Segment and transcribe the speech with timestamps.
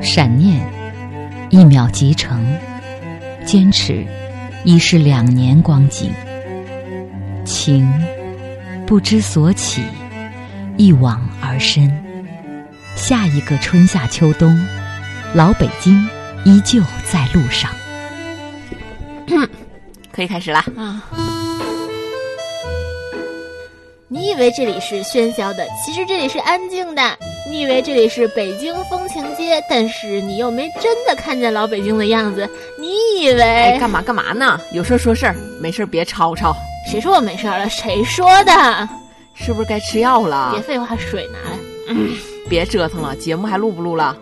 [0.00, 0.60] 闪念，
[1.50, 2.38] 一秒即成；
[3.44, 4.06] 坚持，
[4.64, 6.10] 已是两年光景。
[7.44, 7.90] 情，
[8.86, 9.82] 不知所起，
[10.76, 11.90] 一往而深。
[12.94, 14.58] 下一个春夏秋冬，
[15.34, 16.08] 老北京
[16.44, 17.70] 依旧在路上。
[20.12, 20.64] 可以开始啦！
[20.76, 21.02] 啊，
[24.08, 27.02] 你以为这里是喧嚣的，其实这里是安静的；
[27.48, 32.48] 你以为这里是北京风情街，但是你又没真的看见老北京的样子。
[32.78, 33.42] 你以为？
[33.42, 34.60] 哎，干嘛干嘛呢？
[34.72, 36.54] 有事说事儿，没事别吵吵。
[36.90, 37.66] 谁说我没事了？
[37.68, 38.88] 谁说的？
[39.34, 40.50] 是不是该吃药了？
[40.52, 41.56] 别废话，水拿来。
[41.88, 42.10] 嗯，
[42.48, 44.14] 别折腾了，节目还录不录了？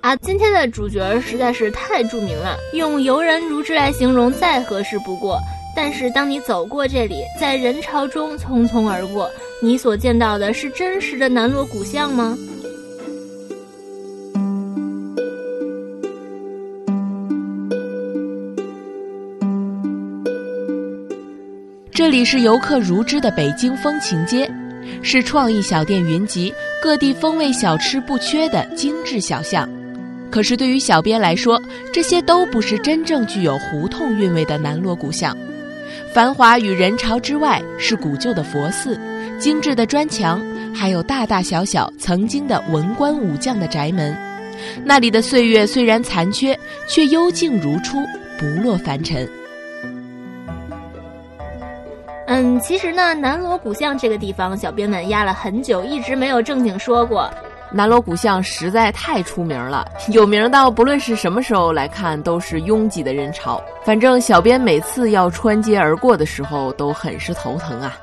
[0.00, 5.38] 啊，今天的主角实在是太著名了，用游人如织来形容再合适不过。
[5.76, 9.30] 但是当你走过这里，在人潮中匆匆而过，
[9.64, 12.36] 你所见到的是真实的南锣鼓巷吗？
[21.92, 24.50] 这里是游客如织的北京风情街，
[25.00, 29.68] 是创意小店云集、各地风味小吃不缺的精致小巷。
[30.28, 35.36] 可是对于小编来说，这些都不是真正具有胡同韵味的南锣鼓巷。
[36.12, 38.98] 繁华与人潮之外，是古旧的佛寺、
[39.42, 40.40] 精致的砖墙，
[40.72, 44.16] 还有大大小小曾经的文官武将的宅门。
[44.84, 47.98] 那里的岁月虽然残缺，却幽静如初，
[48.38, 49.28] 不落凡尘。
[52.28, 57.28] 嗯，其实呢，南锣鼓巷这个地方，小编们压了很久，一直没有正经说过。
[57.72, 63.60] 南锣鼓巷实在太出名了，有名到不论是什么时候来看都是拥挤的人潮。
[63.84, 67.98] 反正小编每次要穿街而过的时候都很是头疼啊。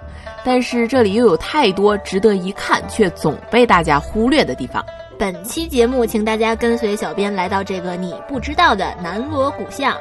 [0.49, 4.83] 但是这里又有太多值得一看却总被大家忽略的地方。
[5.15, 9.95] 本期节目，请大家跟随小编来到这个你不知道的南锣鼓巷。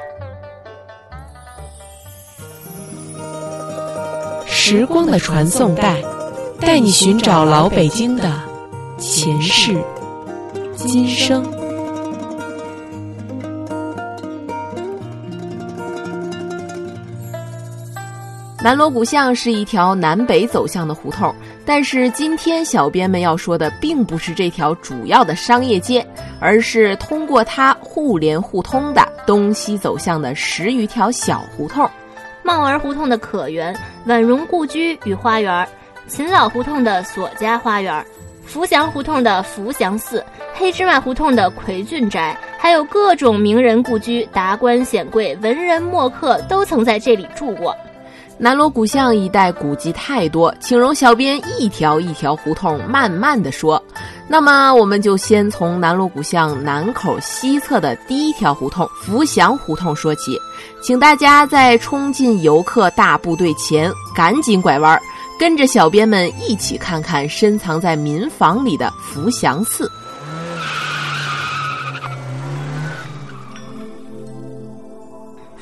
[4.46, 6.02] 时光的传送带，
[6.58, 8.32] 带你寻找老北京的。
[8.96, 9.76] 前世
[10.74, 11.44] 今生，
[18.68, 21.34] 南锣鼓巷是一条南北走向的胡同，
[21.64, 26.06] 但是今天小编们要说的并不是这条主要的商业街，
[26.38, 31.90] 而是通过它互联互通的东西走向的十余条小胡同：
[32.42, 33.74] 帽儿胡同的可园、
[34.04, 35.66] 婉容故居与花园，
[36.06, 38.04] 秦老胡同的索家花园。
[38.44, 47.74] 福祥胡同的福祥寺，黑芝麻胡同的奎俊宅，还有各种名人故居、达官显贵、文人墨客都曾在这里住过。
[48.40, 53.82] 南锣鼓巷一带古迹太多，请容小编一条一条胡同慢慢的说。
[54.28, 60.38] 那么，我们就先从南锣鼓巷南口西侧的第一条胡同福祥胡同说起，
[60.80, 65.00] 请大家在冲进游客大部队前赶紧拐弯。
[65.36, 69.90] 跟着小编们一起看看深藏在民房里的福祥寺。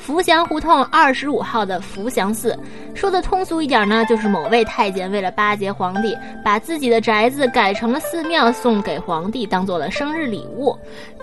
[0.07, 2.57] 福祥胡同二十五号的福祥寺，
[2.95, 10.73] 说的通俗一点呢，就是某位太监为了巴结皇帝，把自己的宅子改成了寺庙，送给皇帝当做了生日礼物。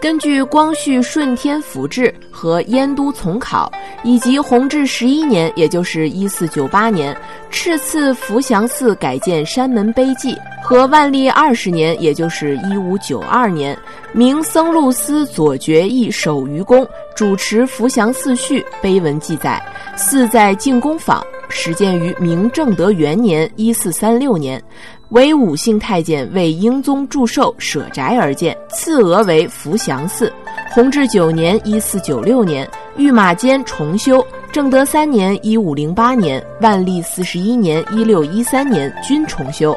[0.03, 3.73] 根据光绪顺天府志和燕都从考，
[4.03, 7.17] 以及弘治十一年，也就是一四九八年，
[7.51, 13.75] 敕赐福祥寺改建山门碑记，和万历二十年，也就是一五九二年，
[14.17, 16.87] 明僧录司左觉义守愚公
[17.17, 18.65] 主持福祥寺序。
[18.81, 19.61] 碑文记载，
[19.97, 24.63] 寺在进宫坊，始建于明正德元年（一四三六年），
[25.11, 30.33] 为武姓太监为英宗祝寿舍宅而建，赐额为福祥寺。
[30.71, 39.77] 弘治九年（一四九六年），御马监重修；正德三年（一五零八年），万历四十一年（一六一三年）均重修。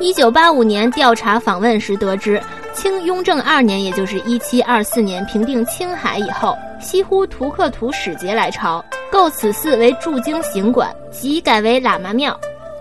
[0.00, 2.40] 一九八五年调查访问时得知。
[2.74, 12.38] 清雍正二年，也就是一七二四年平定青海以后，西呼图克图使节来朝，构此寺为驻京行馆，即改为喇嘛庙，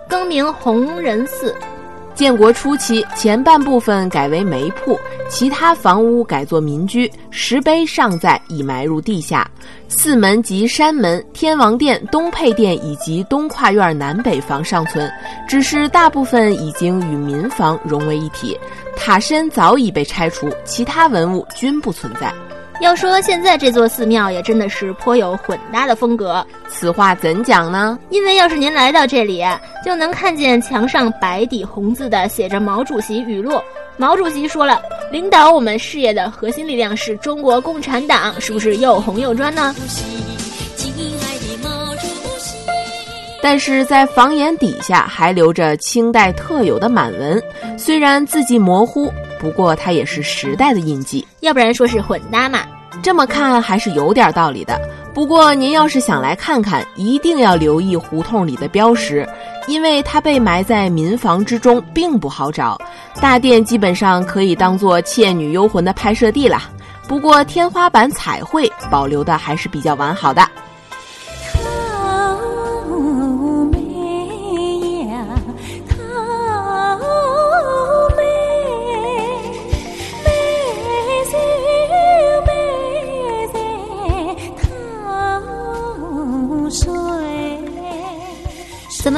[0.09, 1.55] 更名弘仁寺。
[2.15, 5.00] 建国初期，前半部分改为煤铺，
[5.30, 9.50] 其他房屋改作民居，石碑尚在，已埋入地下。
[9.88, 15.12] 寺门及山门、天王殿、东配殿以及东跨院南北房尚存，
[15.48, 18.57] 只是大部分已经与民房融为一体。
[18.95, 22.33] 塔身早已被拆除，其他文物均不存在。
[22.81, 27.97] 要说现在这座寺庙也真的是颇有混搭的风格，此话怎讲呢？
[28.09, 29.43] 因为要是您来到这里，
[29.85, 33.57] 就能看见墙上白底红字的写着毛主席语录
[33.95, 34.81] ：“毛主席说了，
[35.11, 39.73] 领导我们事业的核心力量是中国共产党，是不是又红又专呢？
[43.41, 47.41] 但是在房檐底下还留着清代特有的满文，
[47.77, 49.11] 虽然字迹模糊，
[49.43, 51.27] 不过它也是时代的印记。
[51.41, 52.61] 要不然说是混搭嘛？
[53.01, 54.79] 这么看还是有点道理的。
[55.13, 59.27] 不过您要是想来看看，一定要留意胡同里的标识，
[59.67, 62.79] 因为它被埋在民房之中，并不好找。
[63.19, 66.61] 大殿基本上可以当做《倩女幽魂》的拍摄地了。
[67.05, 70.47] 不过天花板彩绘保留的还是比较完好的。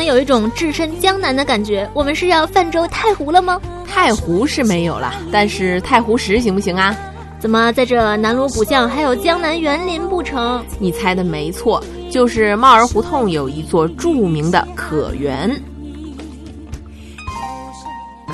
[0.05, 1.89] 有一种置身江南的感觉？
[1.93, 3.59] 我们是要泛舟太湖了吗？
[3.87, 6.95] 太湖是没有了，但是太湖石行不行啊？
[7.39, 10.63] 怎么在这南锣鼓巷还有江南园林不成？
[10.79, 15.49] 你猜的没错，就是帽儿胡同有一座著名的可园。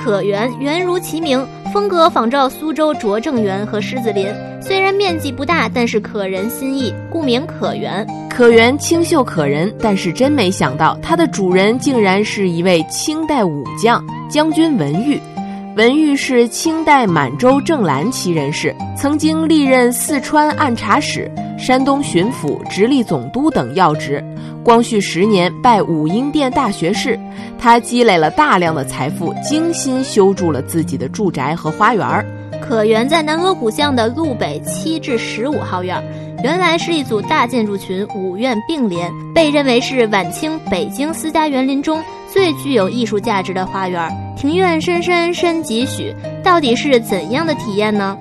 [0.03, 4.27] 可园，园如其名，风格仿照苏州拙政园和狮子林。
[4.62, 8.08] 虽然面积不大，但是可人心意，故名可园。
[8.30, 15.19] 可园清秀可人，但是真没想到，它的主人竟然是一位清代武将将军文玉。
[15.75, 24.24] 文玉是清代满洲正蓝旗人士，曾经历任四川按察使、山东巡抚、直隶总督等要职。
[24.63, 27.19] 光绪十年拜武英殿大学士，
[27.58, 32.24] 他积累了大量的财富，精心修筑了自己的住宅和花园儿。
[32.62, 36.02] 可园在南锣鼓巷的路北七至十五号院。
[36.44, 44.10] 原来是一组大建筑群，五院并联，被认为是晚清北京私家园林中最具有艺术价值的花园。
[44.38, 48.18] 庭院深深深几许，到底是怎样的体验呢？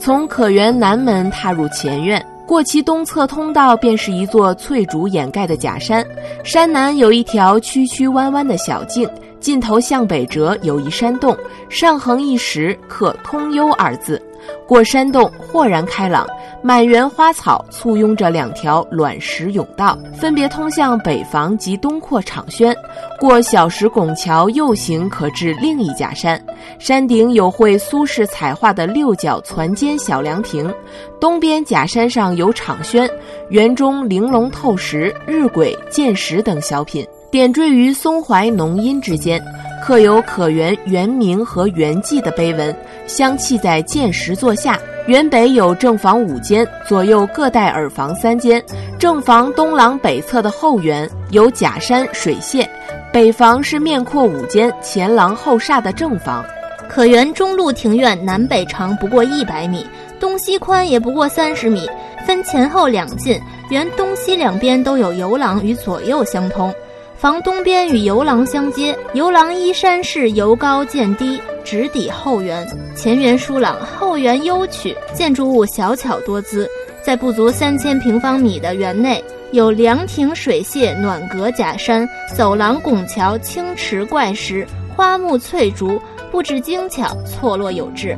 [0.00, 6.06] 从可园南门踏入前院，过其东侧通道，便是一座翠竹掩盖的假山。
[6.44, 9.08] 山南有一条曲曲弯弯的小径。
[9.40, 11.36] 尽头向北折有一山洞，
[11.68, 14.20] 上横一石刻“通幽”二字。
[14.66, 16.26] 过山洞豁然开朗，
[16.62, 22.74] 满园花草簇拥着两条卵石甬道，分别通向北房及东阔场轩。
[23.18, 26.42] 过小石拱桥右行可至另一假山，
[26.78, 30.72] 山顶有绘苏轼彩画的六角攒尖小凉亭。
[31.20, 33.08] 东边假山上有场轩，
[33.50, 37.06] 园中玲珑透石、日晷、见石等小品。
[37.30, 39.40] 点缀于松槐浓荫之间，
[39.80, 42.74] 刻有可园原名和原迹的碑文，
[43.06, 44.76] 镶砌在剑石座下。
[45.06, 48.60] 园北有正房五间，左右各带耳房三间。
[48.98, 52.68] 正房东廊北侧的后园有假山水榭，
[53.12, 56.44] 北房是面阔五间、前廊后煞的正房。
[56.88, 59.86] 可园中路庭院南北长不过一百米，
[60.18, 61.88] 东西宽也不过三十米，
[62.26, 63.40] 分前后两进。
[63.70, 66.74] 园东西两边都有游廊与左右相通。
[67.20, 72.66] 房东边与游廊相接，游廊依山势由高见低，直抵后园。
[72.96, 76.66] 前园疏朗，后园幽曲，建筑物小巧多姿。
[77.02, 79.22] 在不足三千平方米的园内，
[79.52, 84.66] 有凉亭、水榭、暖阁、假山、走廊、拱桥、青池、怪石、
[84.96, 86.00] 花木、翠竹，
[86.32, 88.16] 布置精巧，错落有致。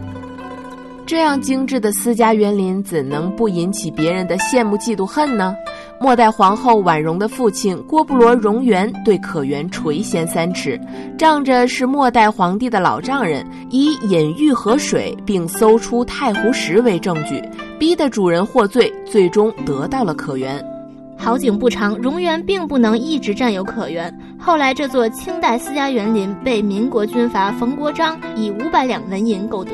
[1.04, 5.56] 这样精致的私家园林，怎能不引起别人的羡慕、嫉妒、恨呢？
[6.02, 10.76] 末代皇后婉容的父亲郭布罗荣源对可园垂涎三尺，
[11.16, 17.40] 仗着是末代皇帝的老丈人，以饮玉河水并搜出太湖石为证据，
[17.78, 20.60] 逼得主人获罪，最终得到了可园。
[21.16, 24.12] 好景不长，荣源并不能一直占有可园。
[24.36, 29.70] 后来，这座清代私家园林被民国军阀冯国璋以五百两纹银购得。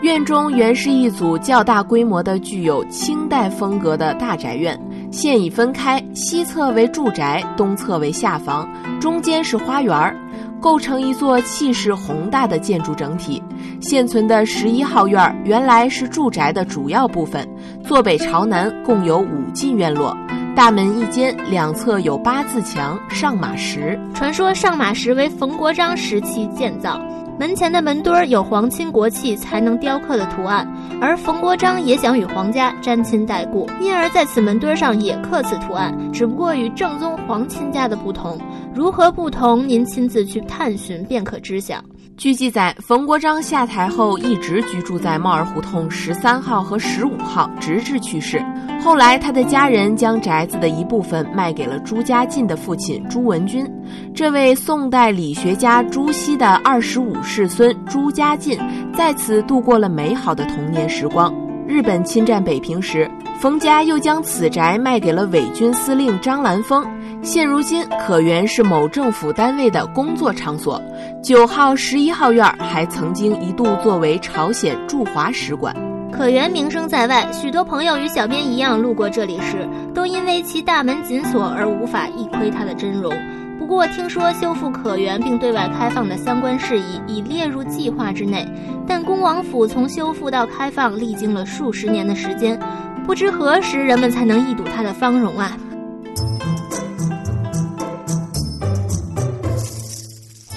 [0.00, 4.78] 院中原是一组较大规模的、具有清代风格的大宅院。
[5.10, 8.68] 现已分开，西侧为住宅，东侧为下房，
[9.00, 10.14] 中间是花园儿，
[10.60, 13.42] 构成一座气势宏大的建筑整体。
[13.80, 17.48] 现存的十一号院儿原来是住宅的主要部分，
[17.84, 20.16] 坐北朝南，共有五进院落，
[20.54, 23.98] 大门一间，两侧有八字墙、上马石。
[24.14, 27.00] 传说上马石为冯国璋时期建造。
[27.38, 30.66] 门前的门墩儿有皇亲国戚才能雕刻的图案，
[31.00, 38.36] 而冯国璋也想与皇家沾亲带故，因而在此门墩上也刻此图案，只不过与正宗皇亲家的不同。
[38.74, 39.68] 如何不同？
[39.68, 41.80] 您亲自去探寻便可知晓。
[42.18, 48.44] 据记载，冯国璋下台后一直居住在帽儿胡同十三号和十五号，直至去世。
[48.82, 48.96] 后。
[48.96, 53.64] 来，他的家人将宅子的一部分卖给了朱家进的父亲朱文君。
[54.12, 58.58] 这位宋代理学家朱熹的二十五世孙朱家进，
[58.92, 61.32] 在此度过了美好的童年时光。
[61.68, 63.08] 日本侵占北平时，
[63.38, 66.84] 冯家又将此宅卖给了伪军司令张兰峰。
[67.28, 70.80] 现如今，可原是某政府单位的工作场所。
[71.22, 75.76] 九号、十一号院还曾经一度作为朝鲜驻华使馆。
[76.10, 83.12] 可原名声在外，许多朋友与小编一样路过这里时，都因为其大门紧锁而无法一窥它的真容。
[83.58, 88.48] 不过，听说修复可原并对外开放的相关事宜已列入计划之内，
[88.86, 92.58] 但恭王府从修复到开放历经了数十年的时间，
[93.04, 95.54] 不知何时人们才能一睹它的芳容啊！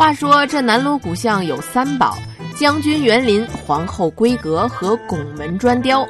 [0.01, 2.17] 话说这南锣鼓巷有三宝。
[2.58, 6.08] 将军园林、皇后闺阁和拱门砖雕，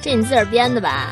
[0.00, 1.08] 这你自个儿编的吧？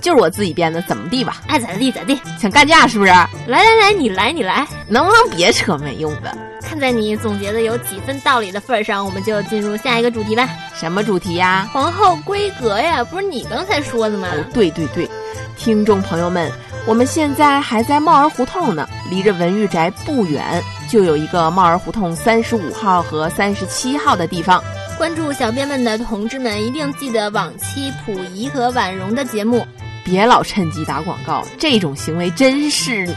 [0.00, 1.40] 就是我自己编的，怎么地吧？
[1.46, 2.20] 爱咋地咋地。
[2.40, 3.10] 想干架是不是？
[3.10, 6.36] 来来来，你来你来，能不能别扯没用的？
[6.60, 10.48] 看在你总结的有几分道理的份上，我们就进入下一个主题吧。
[10.74, 11.68] 什么主题呀？
[11.72, 14.26] 皇后闺阁呀，不是你刚才说的吗？
[14.32, 15.08] 哦，对对对，
[15.56, 16.50] 听众朋友们，
[16.90, 20.60] 我们现在还在帽儿胡同呢，离着文玉宅不远。
[20.90, 24.60] 就有一个帽儿胡同三十五号和三十七号的地方。
[24.98, 29.64] 关注小编们的同志们，一定记得往期溥仪和婉容的节目，
[30.02, 33.08] 别老趁机打广告，这种行为真是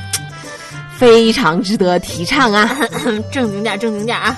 [0.95, 2.69] 非常值得提倡啊！
[3.33, 4.37] 正经点，正经点啊！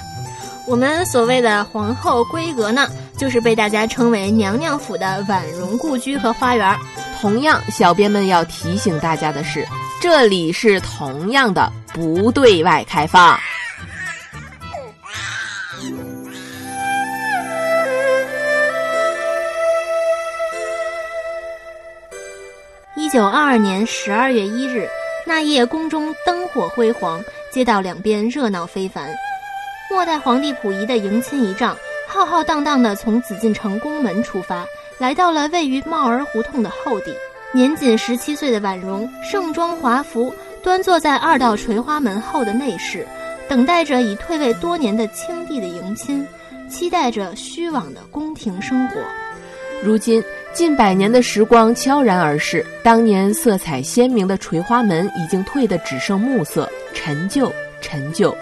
[0.66, 2.88] 我们所谓的皇后闺阁呢，
[3.18, 6.74] 就是被大家称为娘娘府的婉容故居和花园。
[7.26, 9.66] 同样，小编们要提醒大家的是。
[10.00, 13.36] 这里是同样的不对外开放。
[22.96, 24.88] 一九二二年十二月一日，
[25.26, 27.20] 那夜宫中灯火辉煌，
[27.52, 29.10] 街道两边热闹非凡。
[29.90, 31.76] 末代皇帝溥仪的迎亲仪仗
[32.08, 34.64] 浩浩荡荡地从紫禁城宫门出发，
[34.98, 37.14] 来到了位于帽儿胡同的后地。
[37.54, 43.08] 年仅十七岁的婉容盛装华服，端坐在二道垂花门后的内室，
[43.48, 46.28] 等待着已退位多年的清帝的迎亲，
[46.70, 49.00] 期待着虚妄的宫廷生活。
[49.82, 50.22] 如今
[50.54, 57.50] 近百年的时光悄然而逝，当年色彩鲜明的垂花门已经褪得只剩木色，陈旧
[57.80, 58.36] 陈旧，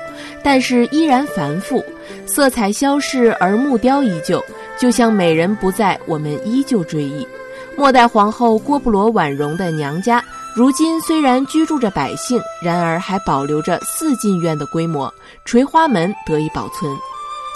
[0.44, 1.84] 但是依然繁复。
[2.26, 4.44] 色彩消逝而木雕依旧，
[4.78, 7.28] 就像美人不在，我们依旧追忆。
[7.76, 10.24] 末代皇后郭布罗婉容的娘家，
[10.56, 15.12] 如今虽然居住着百姓，然而还保留着四进院的规模，
[15.46, 16.96] 垂花门得以保存。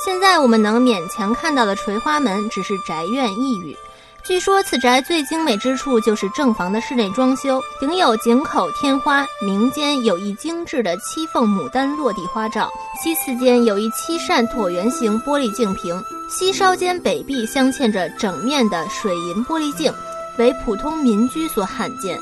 [0.03, 3.75] 现在我们能勉强看到的垂花门，只是宅院一隅。
[4.23, 12.69] 据说此宅最精美之处就是正房的室内装修，顶有井口天花，明间有一精致的七凤牡丹落地花罩，
[13.01, 19.93] 西次间有一七扇椭圆形玻璃镜屏，西稍间北壁镶嵌着整面的水银玻璃镜，
[20.37, 22.19] 为普通民居所罕见。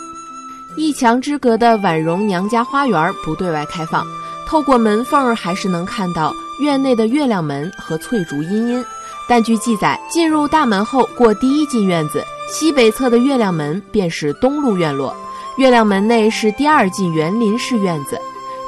[0.75, 4.05] 一墙之隔的婉容娘家花园不对外开放，
[4.45, 8.85] 透过门缝还是能看到院内的月亮门和翠竹阴阴。
[9.27, 15.15] 但据记载，进入大门后过第一进院子，西北侧的月亮门便是东路院落。
[15.57, 18.19] 月亮门内是第二进园林式院子。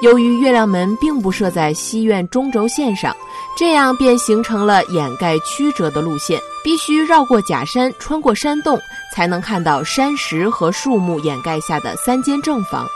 [0.01, 3.15] 由于月亮门并不设在西院中轴线上，
[3.57, 8.79] 这样便形成了掩盖曲折的路线，必须绕过假山，穿过山洞，
[9.13, 12.87] 才能看到山石和树木掩盖下的三间正房。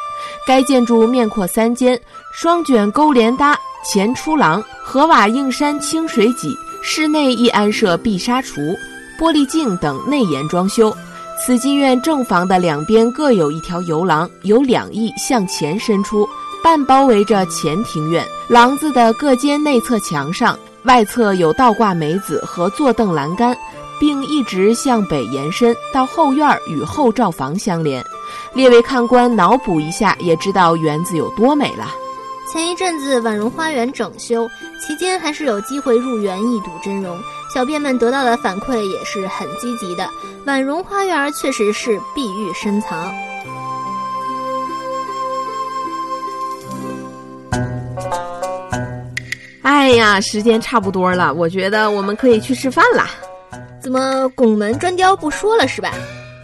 [0.45, 1.99] 该建筑面阔三间，
[2.31, 6.55] 双卷勾连搭，前出廊，河瓦映山清水脊。
[6.81, 8.75] 室内亦安设碧纱橱、
[9.19, 10.95] 玻璃镜等内檐装修。
[11.43, 16.27] 此进院正房的两边各有一条游廊，由两翼向前伸出，
[16.63, 18.23] 半包围着前庭院。
[18.47, 23.57] 廊子的各间内侧墙上、外侧有倒挂梅子和坐凳栏杆，
[23.99, 28.03] 并一直向北延伸到后院与后罩房相连。
[28.53, 31.87] 列位看官脑补一下，也知道园子有多美了。
[32.51, 34.45] 前一阵子婉容花园整修
[34.77, 37.17] 期间，还是有机会入园一睹真容。
[37.53, 40.09] 小编们得到的反馈也是很积极的。
[40.45, 43.09] 婉容花园确实是碧玉深藏。
[49.61, 53.11] 哎呀，时间差不多了，我觉得我们可以去吃饭啦。
[53.81, 55.93] 怎么拱门砖雕不说了是吧？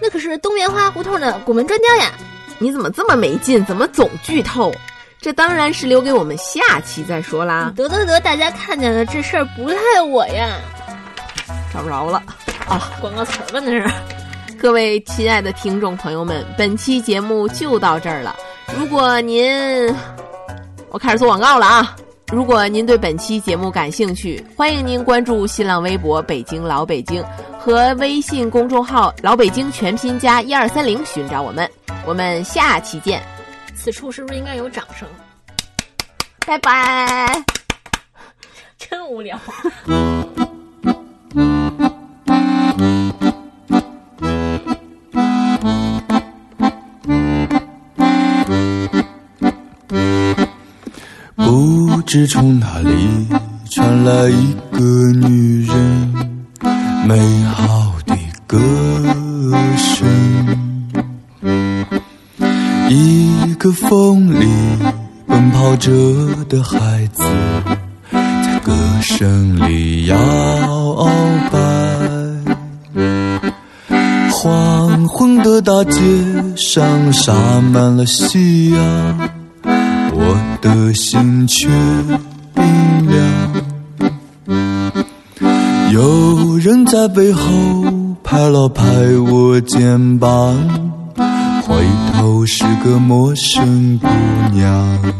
[0.02, 2.14] 那可是东棉花胡同的拱门砖雕呀！
[2.60, 3.64] 你怎么这么没劲？
[3.66, 4.74] 怎么总剧透？
[5.20, 7.74] 这当然是留给我们下期再说啦。
[7.76, 10.56] 得得得，大家看见了，这事儿不赖我呀。
[11.74, 12.22] 找不着了，
[12.68, 13.90] 啊，广告词吧那是。
[14.60, 18.36] 各位亲爱的听众朋友们，本期节目就到这儿了。
[18.76, 19.94] 如果您，
[20.90, 21.96] 我开始做广告了啊！
[22.32, 27.24] 如果您对本期节目感兴趣，欢迎您关注新浪微博“北京老北京”
[27.58, 31.70] 和微信公众号“老北京全拼加一二三零”，寻找我们。
[32.06, 33.22] 我们下期见。
[33.88, 35.08] 此处是不是应该有掌声？
[36.46, 37.42] 拜拜。
[38.78, 39.40] 真无聊。
[51.38, 53.26] 不知从哪里
[53.72, 54.80] 传来一个
[55.14, 56.36] 女人
[57.08, 58.14] 美好的
[58.46, 58.58] 歌
[59.78, 60.06] 声，
[63.68, 64.48] 个风里
[65.28, 65.92] 奔跑着
[66.48, 67.22] 的孩子，
[68.10, 70.16] 在歌声里摇
[71.52, 71.60] 摆。
[74.32, 76.00] 黄昏的大街
[76.56, 79.30] 上洒满了夕阳。
[80.14, 81.68] 我的心却
[82.54, 82.64] 冰
[83.10, 83.20] 凉，
[85.92, 87.44] 有人在背后
[88.24, 88.86] 拍了拍
[89.30, 90.56] 我肩膀，
[91.68, 91.76] 回
[92.14, 94.08] 头是个陌生姑
[94.54, 95.14] 娘。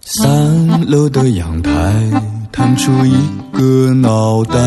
[0.00, 1.70] 三楼的阳台
[2.50, 3.14] 探出一
[3.52, 4.58] 个脑袋，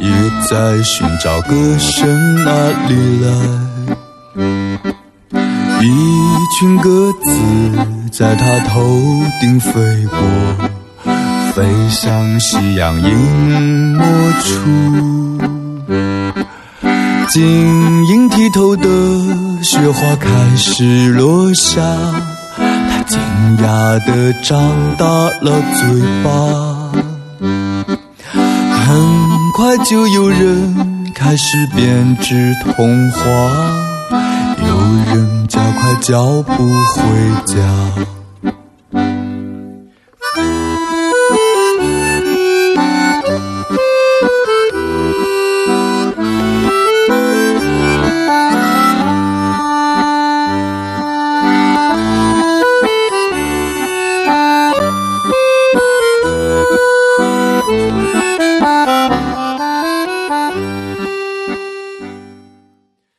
[0.00, 0.10] 也
[0.48, 2.52] 在寻找歌声哪
[2.88, 3.69] 里来。
[6.60, 7.30] 群鸽子
[8.12, 8.82] 在他头
[9.40, 9.72] 顶飞
[10.10, 10.18] 过，
[11.54, 13.16] 飞向夕阳隐
[13.96, 14.04] 没
[14.42, 15.40] 处。
[17.30, 18.84] 晶莹剔透的
[19.62, 21.80] 雪花开始落下。
[22.58, 23.18] 他惊
[23.64, 24.60] 讶地张
[24.98, 25.06] 大
[25.40, 25.88] 了嘴
[26.22, 26.92] 巴，
[28.84, 33.24] 很快就有人开始编织童话，
[35.06, 38.19] 人加快脚步回家。